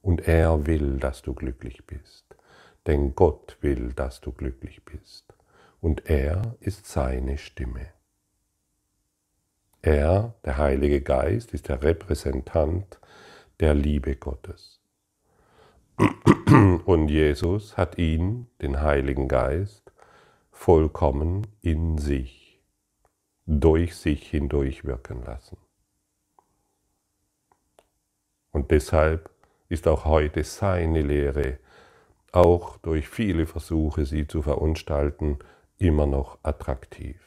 Und 0.04 0.28
er 0.28 0.68
will, 0.68 0.98
dass 0.98 1.24
du 1.24 1.34
glücklich 1.34 1.88
bist. 1.88 2.36
Denn 2.86 3.16
Gott 3.16 3.58
will, 3.62 3.94
dass 3.94 4.22
du 4.22 4.32
glücklich 4.32 4.86
bist. 4.86 5.34
Und 5.80 6.08
er 6.08 6.56
ist 6.60 6.86
seine 6.86 7.40
Stimme. 7.40 7.88
Er, 9.82 10.36
der 10.46 10.58
Heilige 10.58 11.02
Geist, 11.02 11.52
ist 11.56 11.68
der 11.68 11.82
Repräsentant 11.82 13.00
der 13.60 13.74
Liebe 13.74 14.16
Gottes. 14.16 14.81
Und 16.86 17.08
Jesus 17.08 17.78
hat 17.78 17.98
ihn, 17.98 18.48
den 18.62 18.82
Heiligen 18.82 19.28
Geist, 19.28 19.92
vollkommen 20.52 21.48
in 21.62 21.98
sich, 21.98 22.62
durch 23.46 23.96
sich 23.96 24.30
hindurch 24.30 24.86
wirken 24.86 25.24
lassen. 25.24 25.58
Und 28.52 28.72
deshalb 28.72 29.30
ist 29.70 29.88
auch 29.88 30.06
heute 30.06 30.44
seine 30.44 31.02
Lehre, 31.02 31.58
auch 32.32 32.78
durch 32.78 33.08
viele 33.08 33.46
Versuche, 33.46 34.06
sie 34.06 34.28
zu 34.28 34.42
verunstalten, 34.42 35.40
immer 35.78 36.06
noch 36.06 36.38
attraktiv. 36.44 37.20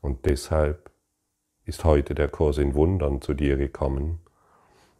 Und 0.00 0.26
deshalb 0.26 0.90
ist 1.64 1.84
heute 1.84 2.14
der 2.14 2.28
Kurs 2.28 2.58
in 2.58 2.74
Wundern 2.74 3.20
zu 3.20 3.34
dir 3.34 3.56
gekommen, 3.56 4.20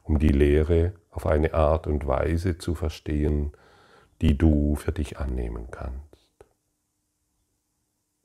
um 0.06 0.18
die 0.18 0.28
Lehre 0.28 0.92
auf 1.10 1.26
eine 1.26 1.54
Art 1.54 1.86
und 1.86 2.06
Weise 2.06 2.58
zu 2.58 2.75
verstehen, 2.75 3.52
die 4.20 4.38
du 4.38 4.76
für 4.76 4.92
dich 4.92 5.18
annehmen 5.18 5.68
kannst. 5.70 6.46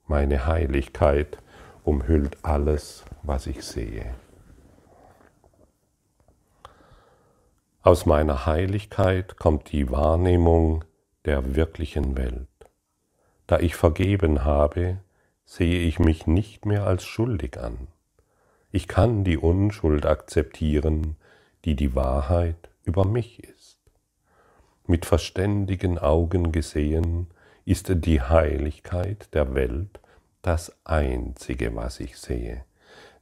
Meine 0.08 0.46
Heiligkeit 0.46 1.38
umhüllt 1.84 2.38
alles, 2.44 3.04
was 3.24 3.48
ich 3.48 3.64
sehe. 3.64 4.14
Aus 7.82 8.06
meiner 8.06 8.46
Heiligkeit 8.46 9.38
kommt 9.38 9.72
die 9.72 9.90
Wahrnehmung 9.90 10.86
der 11.26 11.56
wirklichen 11.56 12.16
Welt. 12.16 12.48
Da 13.48 13.60
ich 13.60 13.76
vergeben 13.76 14.46
habe, 14.46 15.00
sehe 15.46 15.82
ich 15.82 15.98
mich 15.98 16.28
nicht 16.28 16.66
mehr 16.66 16.86
als 16.86 17.04
schuldig 17.04 17.60
an. 17.60 17.88
Ich 18.72 18.88
kann 18.88 19.24
die 19.24 19.38
Unschuld 19.38 20.06
akzeptieren, 20.06 21.18
die 21.66 21.76
die 21.76 21.96
Wahrheit 21.96 22.70
über 22.84 23.06
mich 23.06 23.44
ist. 23.44 23.80
Mit 24.88 25.06
verständigen 25.06 25.98
Augen 25.98 26.52
gesehen 26.52 27.28
ist 27.66 27.92
die 27.94 28.22
Heiligkeit 28.22 29.34
der 29.34 29.54
Welt 29.54 30.00
das 30.42 30.76
Einzige, 30.84 31.76
was 31.76 32.00
ich 32.00 32.18
sehe, 32.18 32.66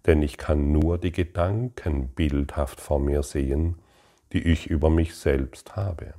denn 0.05 0.21
ich 0.21 0.37
kann 0.37 0.71
nur 0.71 0.97
die 0.97 1.11
Gedanken 1.11 2.07
bildhaft 2.09 2.79
vor 2.79 2.99
mir 2.99 3.23
sehen, 3.23 3.75
die 4.31 4.41
ich 4.47 4.67
über 4.67 4.89
mich 4.89 5.15
selbst 5.15 5.75
habe. 5.75 6.13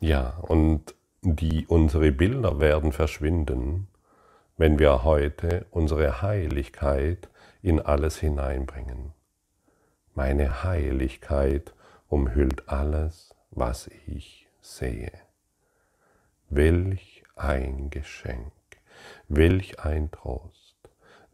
Ja, 0.00 0.38
und 0.42 0.94
die 1.22 1.66
unsere 1.66 2.12
Bilder 2.12 2.60
werden 2.60 2.92
verschwinden, 2.92 3.88
wenn 4.56 4.78
wir 4.78 5.04
heute 5.04 5.66
unsere 5.70 6.22
Heiligkeit 6.22 7.28
in 7.62 7.80
alles 7.80 8.18
hineinbringen. 8.18 9.12
Meine 10.18 10.64
Heiligkeit 10.64 11.72
umhüllt 12.08 12.68
alles, 12.68 13.36
was 13.52 13.88
ich 14.08 14.48
sehe. 14.60 15.12
Welch 16.50 17.22
ein 17.36 17.88
Geschenk, 17.90 18.50
welch 19.28 19.78
ein 19.78 20.10
Trost, 20.10 20.76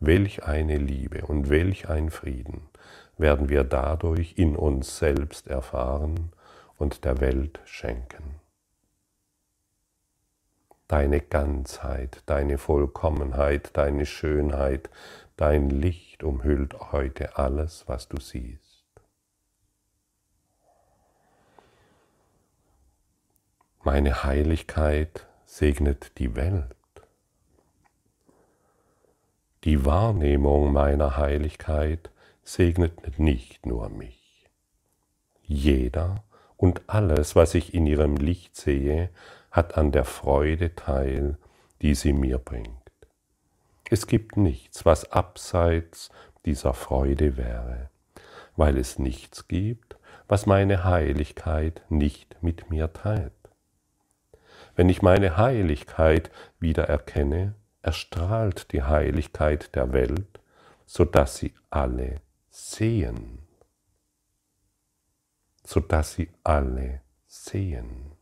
welch 0.01 0.45
eine 0.45 0.77
Liebe 0.77 1.25
und 1.25 1.49
welch 1.49 1.89
ein 1.89 2.11
Frieden 2.11 2.69
werden 3.17 3.49
wir 3.49 3.65
dadurch 3.65 4.35
in 4.37 4.55
uns 4.55 4.99
selbst 4.99 5.47
erfahren 5.47 6.35
und 6.77 7.07
der 7.07 7.23
Welt 7.23 7.61
schenken. 7.65 8.35
Deine 10.89 11.23
Ganzheit, 11.23 12.23
deine 12.27 12.59
Vollkommenheit, 12.59 13.71
deine 13.79 14.05
Schönheit, 14.05 14.91
dein 15.39 15.71
Licht 15.71 16.23
umhüllt 16.23 16.93
heute 16.93 17.39
alles, 17.39 17.85
was 17.87 18.11
du 18.11 18.21
siehst. 18.21 18.64
Meine 23.87 24.25
Heiligkeit 24.25 25.27
segnet 25.45 26.13
die 26.17 26.35
Welt. 26.37 26.75
Die 29.65 29.85
Wahrnehmung 29.85 30.73
meiner 30.73 31.19
Heiligkeit 31.19 32.11
segnet 32.43 33.19
nicht 33.19 33.67
nur 33.67 33.91
mich. 33.91 34.49
Jeder 35.43 36.25
und 36.57 36.81
alles, 36.87 37.37
was 37.37 37.55
ich 37.55 37.75
in 37.75 37.87
ihrem 37.87 38.17
Licht 38.17 38.57
sehe, 38.57 39.11
hat 39.51 39.77
an 39.77 39.93
der 39.93 40.07
Freude 40.07 40.75
teil, 40.75 41.37
die 41.83 41.95
sie 41.95 42.15
mir 42.15 42.39
bringt. 42.39 42.91
Es 43.91 44.07
gibt 44.07 44.39
nichts, 44.39 44.87
was 44.87 45.13
abseits 45.13 46.09
dieser 46.47 46.73
Freude 46.73 47.37
wäre, 47.37 47.91
weil 48.57 48.79
es 48.79 48.99
nichts 48.99 49.47
gibt, 49.47 49.99
was 50.27 50.47
meine 50.47 50.85
Heiligkeit 50.85 51.83
nicht 51.91 52.43
mit 52.43 52.71
mir 52.71 52.91
teilt. 52.91 53.44
Wenn 54.77 54.89
ich 54.89 55.03
meine 55.03 55.37
Heiligkeit 55.37 56.31
wieder 56.59 56.85
erkenne, 56.85 57.55
erstrahlt 57.83 58.73
die 58.73 58.83
Heiligkeit 58.83 59.75
der 59.75 59.93
Welt, 59.93 60.41
so 60.87 61.05
dass 61.05 61.37
sie 61.37 61.55
alle 61.71 62.21
sehen, 62.51 63.39
so 65.65 65.81
dass 65.81 66.15
sie 66.15 66.31
alle 66.43 67.03
sehen. 67.27 68.13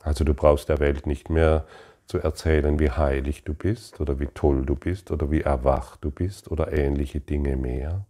Also 0.00 0.22
du 0.24 0.34
brauchst 0.34 0.68
der 0.68 0.80
Welt 0.80 1.06
nicht 1.06 1.30
mehr 1.30 1.66
zu 2.06 2.18
erzählen, 2.18 2.78
wie 2.78 2.90
heilig 2.90 3.44
du 3.44 3.54
bist 3.54 4.00
oder 4.00 4.20
wie 4.20 4.26
toll 4.26 4.66
du 4.66 4.76
bist 4.76 5.10
oder 5.10 5.30
wie 5.30 5.40
erwacht 5.40 6.04
du 6.04 6.10
bist 6.10 6.50
oder 6.50 6.72
ähnliche 6.72 7.20
Dinge 7.20 7.56
mehr. 7.56 8.06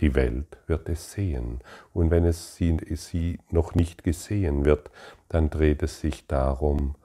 Die 0.00 0.14
Welt 0.14 0.58
wird 0.66 0.88
es 0.88 1.12
sehen. 1.12 1.60
Und 1.92 2.10
wenn 2.10 2.24
es 2.24 2.56
sie, 2.56 2.76
sie 2.94 3.40
noch 3.50 3.74
nicht 3.74 4.04
gesehen 4.04 4.64
wird, 4.64 4.90
dann 5.28 5.50
dreht 5.50 5.82
es 5.82 6.00
sich 6.00 6.26
darum, 6.26 6.96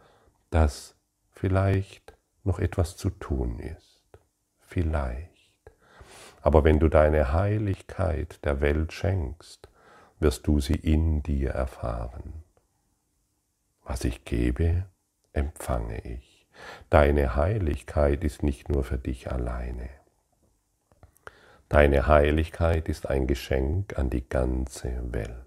dass 0.50 0.96
vielleicht 1.32 2.14
noch 2.44 2.60
etwas 2.60 2.98
zu 2.98 3.10
tun 3.10 3.60
ist. 3.60 4.02
Vielleicht. 4.60 5.42
Aber 6.42 6.64
wenn 6.64 6.80
du 6.80 6.90
deine 6.90 7.34
Heiligkeit 7.34 8.44
der 8.44 8.62
Welt 8.62 8.94
schenkst, 8.94 9.70
wirst 10.20 10.46
du 10.48 10.60
sie 10.60 10.76
in 10.76 11.24
dir 11.24 11.52
erfahren. 11.52 12.44
Was 13.84 14.04
ich 14.04 14.26
gebe, 14.26 14.86
empfange 15.34 16.00
ich. 16.02 16.48
Deine 16.90 17.36
Heiligkeit 17.36 18.24
ist 18.24 18.44
nicht 18.44 18.70
nur 18.70 18.84
für 18.84 18.98
dich 18.98 19.32
alleine. 19.32 19.90
Deine 21.72 22.06
Heiligkeit 22.06 22.90
ist 22.90 23.10
ein 23.10 23.28
Geschenk 23.28 23.98
an 23.98 24.10
die 24.10 24.28
ganze 24.28 24.92
Welt. 25.14 25.46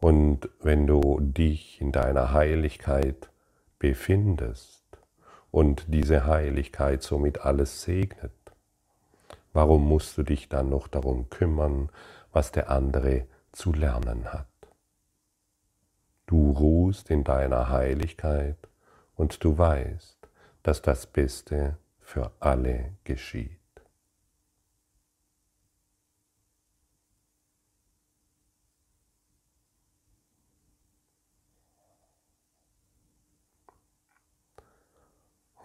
Und 0.00 0.48
wenn 0.60 0.86
du 0.86 1.20
dich 1.20 1.78
in 1.82 1.92
deiner 1.92 2.32
Heiligkeit 2.32 3.28
befindest 3.78 4.82
und 5.50 5.84
diese 5.88 6.24
Heiligkeit 6.24 7.02
somit 7.02 7.44
alles 7.44 7.82
segnet, 7.82 8.32
warum 9.52 9.86
musst 9.86 10.16
du 10.16 10.22
dich 10.22 10.48
dann 10.48 10.70
noch 10.70 10.88
darum 10.88 11.28
kümmern, 11.28 11.90
was 12.32 12.52
der 12.52 12.70
andere 12.70 13.26
zu 13.52 13.74
lernen 13.74 14.32
hat? 14.32 14.46
Du 16.24 16.52
ruhst 16.52 17.10
in 17.10 17.22
deiner 17.22 17.68
Heiligkeit 17.68 18.56
und 19.14 19.44
du 19.44 19.58
weißt, 19.58 20.16
dass 20.62 20.80
das 20.80 21.06
Beste 21.06 21.76
für 22.00 22.32
alle 22.40 22.92
geschieht. 23.04 23.59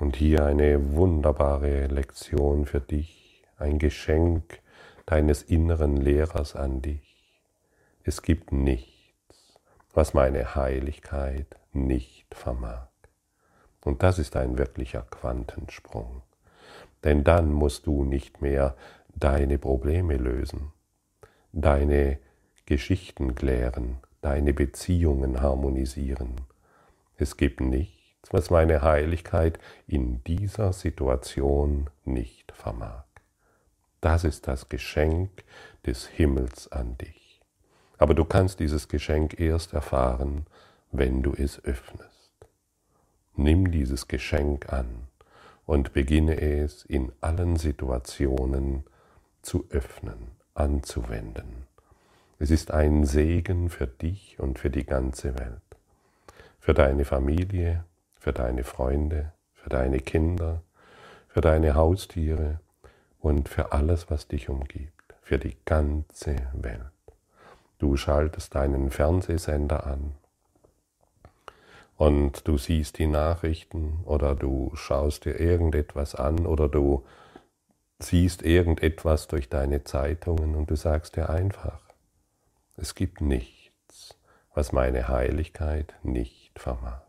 Und 0.05 0.17
hier 0.17 0.45
eine 0.45 0.93
wunderbare 0.93 1.87
Lektion 1.87 2.67
für 2.67 2.79
dich, 2.79 3.43
ein 3.57 3.79
Geschenk 3.79 4.61
deines 5.07 5.41
inneren 5.41 5.97
Lehrers 5.97 6.55
an 6.55 6.83
dich. 6.83 7.41
Es 8.03 8.21
gibt 8.21 8.51
nichts, 8.51 9.59
was 9.95 10.13
meine 10.13 10.53
Heiligkeit 10.53 11.47
nicht 11.73 12.35
vermag. 12.35 12.89
Und 13.83 14.03
das 14.03 14.19
ist 14.19 14.35
ein 14.35 14.59
wirklicher 14.59 15.01
Quantensprung. 15.01 16.21
Denn 17.03 17.23
dann 17.23 17.51
musst 17.51 17.87
du 17.87 18.03
nicht 18.03 18.43
mehr 18.43 18.75
deine 19.15 19.57
Probleme 19.57 20.17
lösen, 20.17 20.71
deine 21.51 22.19
Geschichten 22.67 23.33
klären, 23.33 23.97
deine 24.21 24.53
Beziehungen 24.53 25.41
harmonisieren. 25.41 26.41
Es 27.17 27.37
gibt 27.37 27.59
nichts, 27.59 27.94
was 28.31 28.49
meine 28.49 28.81
Heiligkeit 28.81 29.59
in 29.87 30.23
dieser 30.23 30.73
Situation 30.73 31.89
nicht 32.03 32.51
vermag. 32.51 33.05
Das 34.01 34.23
ist 34.23 34.47
das 34.47 34.69
Geschenk 34.69 35.43
des 35.85 36.07
Himmels 36.07 36.71
an 36.71 36.97
dich. 36.97 37.41
Aber 37.97 38.13
du 38.13 38.25
kannst 38.25 38.59
dieses 38.59 38.87
Geschenk 38.87 39.39
erst 39.39 39.73
erfahren, 39.73 40.45
wenn 40.91 41.23
du 41.23 41.33
es 41.33 41.63
öffnest. 41.63 42.33
Nimm 43.35 43.71
dieses 43.71 44.07
Geschenk 44.07 44.71
an 44.71 45.07
und 45.65 45.93
beginne 45.93 46.39
es 46.39 46.85
in 46.85 47.11
allen 47.21 47.57
Situationen 47.57 48.83
zu 49.41 49.65
öffnen, 49.69 50.31
anzuwenden. 50.53 51.67
Es 52.37 52.51
ist 52.51 52.71
ein 52.71 53.05
Segen 53.05 53.69
für 53.69 53.87
dich 53.87 54.39
und 54.39 54.59
für 54.59 54.69
die 54.69 54.85
ganze 54.85 55.37
Welt, 55.39 55.61
für 56.59 56.73
deine 56.73 57.05
Familie, 57.05 57.85
für 58.25 58.33
deine 58.33 58.63
Freunde, 58.63 59.33
für 59.53 59.69
deine 59.69 59.99
Kinder, 59.99 60.63
für 61.27 61.41
deine 61.41 61.75
Haustiere 61.75 62.59
und 63.19 63.49
für 63.49 63.71
alles, 63.71 64.09
was 64.09 64.27
dich 64.27 64.49
umgibt, 64.49 65.13
für 65.21 65.37
die 65.37 65.55
ganze 65.63 66.35
Welt. 66.53 66.81
Du 67.77 67.97
schaltest 67.97 68.55
deinen 68.55 68.89
Fernsehsender 68.89 69.85
an 69.85 70.15
und 71.97 72.47
du 72.47 72.57
siehst 72.57 72.97
die 72.97 73.05
Nachrichten 73.05 73.99
oder 74.05 74.33
du 74.33 74.71
schaust 74.73 75.25
dir 75.25 75.39
irgendetwas 75.39 76.15
an 76.15 76.47
oder 76.47 76.67
du 76.67 77.05
siehst 77.99 78.41
irgendetwas 78.41 79.27
durch 79.27 79.49
deine 79.49 79.83
Zeitungen 79.83 80.55
und 80.55 80.71
du 80.71 80.75
sagst 80.75 81.15
dir 81.15 81.29
einfach, 81.29 81.79
es 82.75 82.95
gibt 82.95 83.21
nichts, 83.21 84.17
was 84.55 84.71
meine 84.71 85.09
Heiligkeit 85.09 85.93
nicht 86.01 86.57
vermag. 86.57 87.04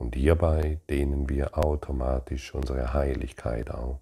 Und 0.00 0.14
hierbei 0.14 0.80
dehnen 0.88 1.28
wir 1.28 1.58
automatisch 1.58 2.54
unsere 2.54 2.94
Heiligkeit 2.94 3.70
aus, 3.70 4.00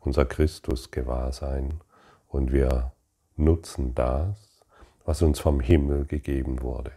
unser 0.00 0.26
Christus-Gewahrsein 0.26 1.80
und 2.28 2.52
wir 2.52 2.92
nutzen 3.34 3.94
das, 3.94 4.62
was 5.06 5.22
uns 5.22 5.40
vom 5.40 5.60
Himmel 5.60 6.04
gegeben 6.04 6.60
wurde. 6.60 6.92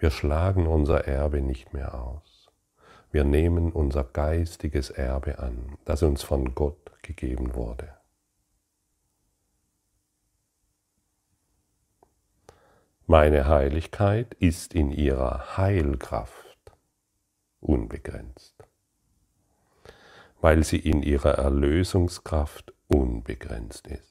Wir 0.00 0.10
schlagen 0.10 0.66
unser 0.66 1.06
Erbe 1.06 1.40
nicht 1.40 1.72
mehr 1.72 1.94
aus. 1.94 2.48
Wir 3.12 3.22
nehmen 3.22 3.70
unser 3.70 4.02
geistiges 4.02 4.90
Erbe 4.90 5.38
an, 5.38 5.78
das 5.84 6.02
uns 6.02 6.24
von 6.24 6.56
Gott 6.56 6.90
gegeben 7.02 7.54
wurde. 7.54 7.94
Meine 13.06 13.46
Heiligkeit 13.46 14.34
ist 14.34 14.74
in 14.74 14.90
ihrer 14.90 15.56
Heilkraft 15.56 16.39
unbegrenzt, 17.60 18.54
weil 20.40 20.64
sie 20.64 20.78
in 20.78 21.02
ihrer 21.02 21.34
Erlösungskraft 21.34 22.72
unbegrenzt 22.88 23.86
ist. 23.86 24.10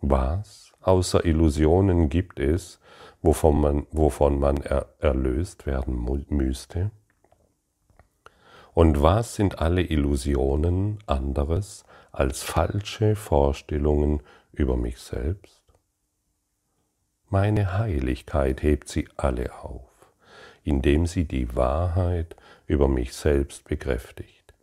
Was 0.00 0.72
außer 0.80 1.24
Illusionen 1.24 2.08
gibt 2.08 2.38
es, 2.38 2.78
wovon 3.22 3.60
man, 3.60 3.86
wovon 3.90 4.38
man 4.38 4.58
er, 4.58 4.94
erlöst 4.98 5.66
werden 5.66 6.04
müsste? 6.28 6.90
Und 8.74 9.02
was 9.02 9.36
sind 9.36 9.60
alle 9.60 9.82
Illusionen 9.82 10.98
anderes 11.06 11.84
als 12.10 12.42
falsche 12.42 13.14
Vorstellungen 13.14 14.20
über 14.52 14.76
mich 14.76 14.98
selbst? 14.98 15.62
Meine 17.30 17.78
Heiligkeit 17.78 18.62
hebt 18.62 18.88
sie 18.88 19.08
alle 19.16 19.54
auf, 19.62 19.88
indem 20.64 21.06
sie 21.06 21.24
die 21.24 21.54
Wahrheit 21.54 22.34
über 22.66 22.88
mich 22.88 23.12
selbst 23.12 23.64
bekräftigt. 23.64 24.54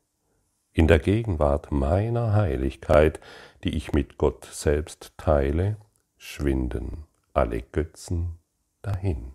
In 0.74 0.88
der 0.88 1.00
Gegenwart 1.00 1.72
meiner 1.72 2.34
Heiligkeit, 2.34 3.20
die 3.64 3.76
ich 3.76 3.94
mit 3.94 4.18
Gott 4.18 4.46
selbst 4.46 5.14
teile, 5.18 5.78
schwinden 6.18 7.06
alle 7.34 7.62
Götzen 7.62 8.40
dahin. 8.82 9.34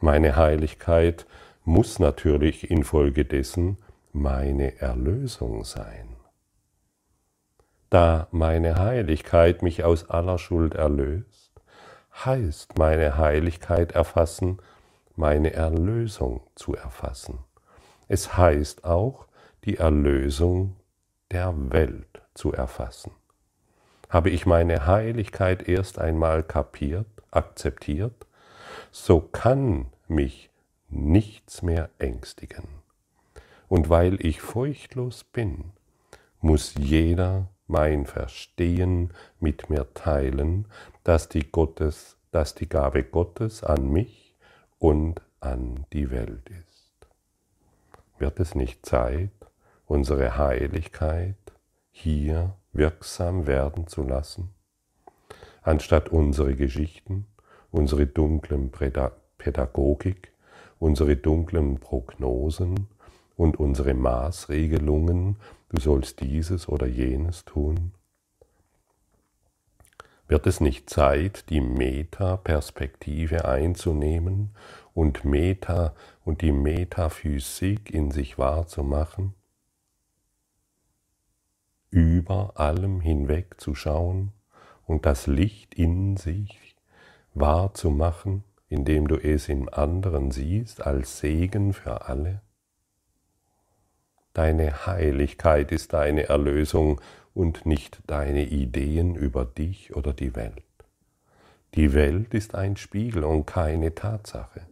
Meine 0.00 0.36
Heiligkeit 0.36 1.26
muss 1.64 1.98
natürlich 1.98 2.70
infolgedessen 2.70 3.78
meine 4.12 4.78
Erlösung 4.80 5.64
sein. 5.64 6.13
Da 7.94 8.26
meine 8.32 8.76
Heiligkeit 8.80 9.62
mich 9.62 9.84
aus 9.84 10.10
aller 10.10 10.36
Schuld 10.38 10.74
erlöst, 10.74 11.52
heißt 12.24 12.76
meine 12.76 13.18
Heiligkeit 13.18 13.92
erfassen, 13.92 14.58
meine 15.14 15.52
Erlösung 15.52 16.40
zu 16.56 16.74
erfassen. 16.74 17.38
Es 18.08 18.36
heißt 18.36 18.82
auch, 18.84 19.28
die 19.64 19.76
Erlösung 19.76 20.74
der 21.30 21.54
Welt 21.70 22.22
zu 22.34 22.52
erfassen. 22.52 23.12
Habe 24.08 24.30
ich 24.30 24.44
meine 24.44 24.88
Heiligkeit 24.88 25.68
erst 25.68 26.00
einmal 26.00 26.42
kapiert, 26.42 27.06
akzeptiert, 27.30 28.26
so 28.90 29.20
kann 29.20 29.86
mich 30.08 30.50
nichts 30.88 31.62
mehr 31.62 31.90
ängstigen. 31.98 32.66
Und 33.68 33.88
weil 33.88 34.16
ich 34.26 34.40
furchtlos 34.40 35.22
bin, 35.22 35.70
muss 36.40 36.74
jeder 36.74 37.50
mein 37.66 38.06
Verstehen 38.06 39.12
mit 39.40 39.70
mir 39.70 39.92
teilen, 39.94 40.66
dass 41.02 41.28
die, 41.28 41.50
Gottes, 41.50 42.16
dass 42.30 42.54
die 42.54 42.68
Gabe 42.68 43.04
Gottes 43.04 43.62
an 43.62 43.90
mich 43.90 44.34
und 44.78 45.22
an 45.40 45.86
die 45.92 46.10
Welt 46.10 46.48
ist. 46.50 47.08
Wird 48.18 48.40
es 48.40 48.54
nicht 48.54 48.84
Zeit, 48.86 49.30
unsere 49.86 50.38
Heiligkeit 50.38 51.36
hier 51.90 52.54
wirksam 52.72 53.46
werden 53.46 53.86
zu 53.86 54.02
lassen, 54.02 54.50
anstatt 55.62 56.08
unsere 56.08 56.56
Geschichten, 56.56 57.26
unsere 57.70 58.06
dunklen 58.06 58.70
Pädagogik, 59.38 60.32
unsere 60.78 61.16
dunklen 61.16 61.78
Prognosen 61.78 62.88
und 63.36 63.58
unsere 63.58 63.94
Maßregelungen, 63.94 65.36
du 65.74 65.80
sollst 65.80 66.20
dieses 66.20 66.68
oder 66.68 66.86
jenes 66.86 67.44
tun? 67.44 67.92
Wird 70.28 70.46
es 70.46 70.60
nicht 70.60 70.88
Zeit, 70.88 71.50
die 71.50 71.60
Metaperspektive 71.60 73.44
einzunehmen 73.44 74.54
und 74.94 75.24
Meta 75.24 75.94
und 76.24 76.40
die 76.40 76.52
Metaphysik 76.52 77.90
in 77.92 78.10
sich 78.10 78.38
wahrzumachen? 78.38 79.34
Über 81.90 82.52
allem 82.58 83.00
hinweg 83.00 83.60
zu 83.60 83.74
schauen 83.74 84.32
und 84.86 85.06
das 85.06 85.26
Licht 85.26 85.74
in 85.74 86.16
sich 86.16 86.76
wahrzumachen, 87.34 88.44
indem 88.68 89.08
du 89.08 89.16
es 89.16 89.48
im 89.48 89.68
anderen 89.68 90.30
siehst 90.30 90.86
als 90.86 91.18
Segen 91.18 91.72
für 91.72 92.08
alle? 92.08 92.43
Deine 94.34 94.86
Heiligkeit 94.86 95.70
ist 95.70 95.92
deine 95.92 96.28
Erlösung 96.28 97.00
und 97.34 97.66
nicht 97.66 98.00
deine 98.08 98.44
Ideen 98.44 99.14
über 99.14 99.44
dich 99.44 99.94
oder 99.94 100.12
die 100.12 100.34
Welt. 100.34 100.64
Die 101.74 101.94
Welt 101.94 102.34
ist 102.34 102.54
ein 102.56 102.76
Spiegel 102.76 103.24
und 103.24 103.46
keine 103.46 103.94
Tatsache. 103.94 104.66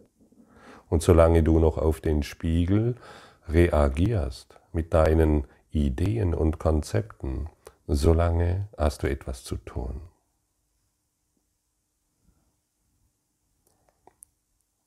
Und 0.89 1.01
solange 1.01 1.43
du 1.43 1.59
noch 1.59 1.77
auf 1.77 2.01
den 2.01 2.23
Spiegel 2.23 2.95
reagierst 3.47 4.59
mit 4.73 4.93
deinen 4.93 5.47
Ideen 5.71 6.33
und 6.33 6.59
Konzepten, 6.59 7.49
solange 7.87 8.67
hast 8.77 9.03
du 9.03 9.09
etwas 9.09 9.45
zu 9.45 9.55
tun. 9.55 10.01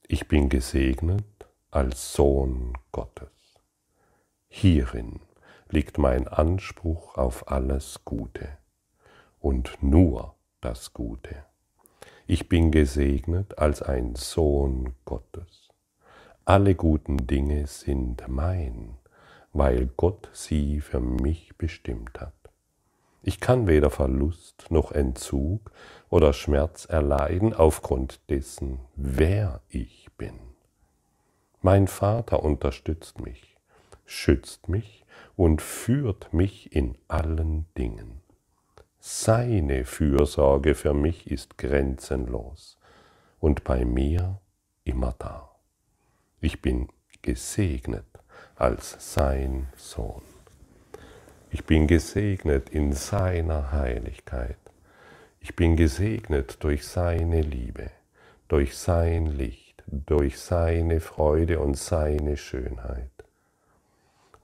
Ich 0.06 0.28
bin 0.28 0.48
gesegnet 0.48 1.24
als 1.70 2.12
Sohn 2.12 2.74
Gottes. 2.92 3.35
Hierin 4.58 5.20
liegt 5.68 5.98
mein 5.98 6.28
Anspruch 6.28 7.18
auf 7.18 7.52
alles 7.52 8.00
Gute 8.06 8.48
und 9.38 9.82
nur 9.82 10.34
das 10.62 10.94
Gute. 10.94 11.44
Ich 12.26 12.48
bin 12.48 12.70
gesegnet 12.70 13.58
als 13.58 13.82
ein 13.82 14.14
Sohn 14.14 14.94
Gottes. 15.04 15.68
Alle 16.46 16.74
guten 16.74 17.26
Dinge 17.26 17.66
sind 17.66 18.26
mein, 18.28 18.96
weil 19.52 19.90
Gott 19.94 20.30
sie 20.32 20.80
für 20.80 21.00
mich 21.00 21.58
bestimmt 21.58 22.18
hat. 22.18 22.32
Ich 23.22 23.40
kann 23.40 23.66
weder 23.66 23.90
Verlust 23.90 24.68
noch 24.70 24.90
Entzug 24.90 25.70
oder 26.08 26.32
Schmerz 26.32 26.86
erleiden 26.86 27.52
aufgrund 27.52 28.30
dessen, 28.30 28.78
wer 28.94 29.60
ich 29.68 30.08
bin. 30.16 30.38
Mein 31.60 31.88
Vater 31.88 32.42
unterstützt 32.42 33.20
mich 33.20 33.55
schützt 34.06 34.68
mich 34.68 35.04
und 35.36 35.60
führt 35.60 36.32
mich 36.32 36.74
in 36.74 36.96
allen 37.08 37.66
Dingen. 37.76 38.22
Seine 38.98 39.84
Fürsorge 39.84 40.74
für 40.74 40.94
mich 40.94 41.30
ist 41.30 41.58
grenzenlos 41.58 42.78
und 43.38 43.62
bei 43.64 43.84
mir 43.84 44.40
immer 44.84 45.14
da. 45.18 45.50
Ich 46.40 46.62
bin 46.62 46.88
gesegnet 47.22 48.06
als 48.56 48.96
sein 49.14 49.68
Sohn. 49.76 50.22
Ich 51.50 51.64
bin 51.64 51.86
gesegnet 51.86 52.70
in 52.70 52.92
seiner 52.92 53.72
Heiligkeit. 53.72 54.58
Ich 55.40 55.54
bin 55.54 55.76
gesegnet 55.76 56.58
durch 56.64 56.86
seine 56.86 57.40
Liebe, 57.40 57.90
durch 58.48 58.76
sein 58.76 59.26
Licht, 59.26 59.84
durch 59.86 60.38
seine 60.40 61.00
Freude 61.00 61.60
und 61.60 61.76
seine 61.76 62.36
Schönheit. 62.36 63.10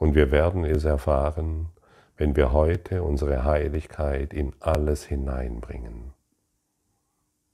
Und 0.03 0.17
wir 0.17 0.33
werden 0.33 0.65
es 0.65 0.85
erfahren, 0.85 1.69
wenn 2.17 2.35
wir 2.35 2.51
heute 2.51 3.05
unsere 3.05 3.45
Heiligkeit 3.45 4.35
in 4.35 4.53
alles 4.59 5.05
hineinbringen. 5.05 6.13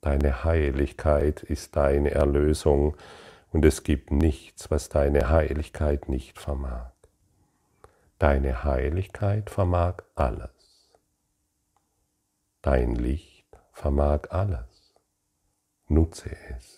Deine 0.00 0.44
Heiligkeit 0.44 1.42
ist 1.42 1.76
deine 1.76 2.12
Erlösung 2.12 2.96
und 3.52 3.66
es 3.66 3.82
gibt 3.82 4.11
nichts, 4.12 4.70
was 4.70 4.88
deine 4.88 5.28
Heiligkeit 5.28 6.08
nicht 6.08 6.38
vermag. 6.38 6.92
Deine 8.18 8.64
Heiligkeit 8.64 9.50
vermag 9.50 9.96
alles. 10.14 10.88
Dein 12.62 12.94
Licht 12.94 13.58
vermag 13.72 14.30
alles. 14.30 14.94
Nutze 15.87 16.34
es. 16.56 16.77